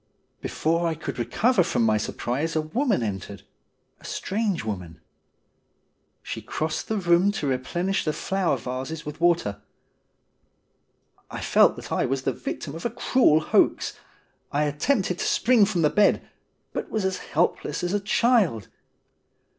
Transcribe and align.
Before 0.41 0.87
I 0.87 0.95
could 0.95 1.19
recover 1.19 1.61
from 1.61 1.83
my 1.83 1.97
surprise 1.97 2.55
a 2.55 2.61
woman 2.61 3.03
entered— 3.03 3.43
a 3.99 4.03
strange 4.03 4.63
woman. 4.65 4.99
She 6.23 6.41
crossed 6.41 6.87
the 6.87 6.97
room 6.97 7.31
to 7.33 7.45
replenish 7.45 8.03
the 8.03 8.11
flower 8.11 8.57
vases 8.57 9.05
with 9.05 9.21
water. 9.21 9.61
I 11.29 11.39
felt 11.39 11.75
that 11.75 11.91
I 11.91 12.07
was 12.07 12.23
the 12.23 12.33
victim 12.33 12.73
of 12.73 12.83
a 12.83 12.89
cruel 12.89 13.41
hoax. 13.41 13.93
I 14.51 14.63
attempted 14.63 15.19
to 15.19 15.23
spring 15.25 15.65
from 15.65 15.83
the 15.83 15.91
bed, 15.91 16.27
but 16.73 16.89
was 16.89 17.05
as 17.05 17.19
helpless 17.19 17.83
as 17.83 17.93
a 17.93 17.99
child. 17.99 18.69